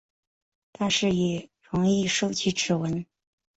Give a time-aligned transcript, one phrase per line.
[0.71, 3.05] 但是也很容易收集指纹。